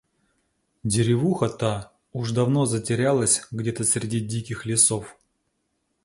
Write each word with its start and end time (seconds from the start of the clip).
Деревуха 0.83 1.47
та 1.49 1.91
уж 2.11 2.31
давно 2.31 2.65
затерялась 2.65 3.45
где-то 3.51 3.83
среди 3.83 4.19
диких 4.19 4.65
лесов. 4.65 5.15